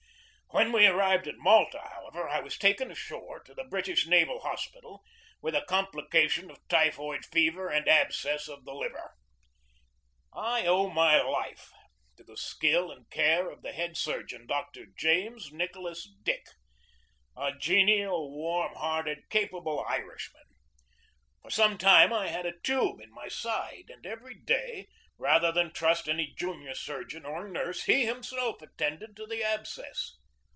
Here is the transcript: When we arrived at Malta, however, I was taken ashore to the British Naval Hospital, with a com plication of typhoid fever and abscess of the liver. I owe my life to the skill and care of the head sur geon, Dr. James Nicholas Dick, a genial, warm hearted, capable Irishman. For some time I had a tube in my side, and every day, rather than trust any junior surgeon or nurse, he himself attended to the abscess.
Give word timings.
When 0.53 0.73
we 0.73 0.85
arrived 0.85 1.29
at 1.29 1.37
Malta, 1.37 1.79
however, 1.79 2.27
I 2.27 2.41
was 2.41 2.57
taken 2.57 2.91
ashore 2.91 3.39
to 3.45 3.53
the 3.53 3.63
British 3.63 4.05
Naval 4.05 4.41
Hospital, 4.41 5.01
with 5.41 5.55
a 5.55 5.61
com 5.63 5.85
plication 5.87 6.51
of 6.51 6.59
typhoid 6.67 7.23
fever 7.23 7.69
and 7.69 7.87
abscess 7.87 8.49
of 8.49 8.65
the 8.65 8.73
liver. 8.75 9.13
I 10.33 10.65
owe 10.67 10.89
my 10.89 11.21
life 11.21 11.71
to 12.17 12.25
the 12.25 12.35
skill 12.35 12.91
and 12.91 13.09
care 13.09 13.49
of 13.49 13.61
the 13.61 13.71
head 13.71 13.95
sur 13.95 14.23
geon, 14.23 14.45
Dr. 14.45 14.87
James 14.87 15.53
Nicholas 15.53 16.05
Dick, 16.21 16.47
a 17.37 17.53
genial, 17.57 18.29
warm 18.35 18.75
hearted, 18.75 19.29
capable 19.29 19.79
Irishman. 19.87 20.43
For 21.41 21.49
some 21.49 21.77
time 21.77 22.11
I 22.11 22.27
had 22.27 22.45
a 22.45 22.59
tube 22.59 22.99
in 22.99 23.13
my 23.13 23.29
side, 23.29 23.85
and 23.87 24.05
every 24.05 24.35
day, 24.35 24.89
rather 25.17 25.53
than 25.53 25.71
trust 25.71 26.09
any 26.09 26.33
junior 26.37 26.75
surgeon 26.75 27.25
or 27.25 27.47
nurse, 27.47 27.83
he 27.85 28.05
himself 28.05 28.61
attended 28.61 29.15
to 29.15 29.25
the 29.25 29.41
abscess. 29.41 30.17